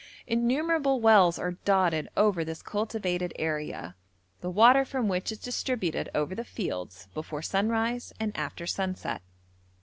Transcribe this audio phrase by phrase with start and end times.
[0.25, 3.95] Innumerable wells are dotted over this cultivated area,
[4.39, 9.21] the water from which is distributed over the fields before sunrise and after sunset.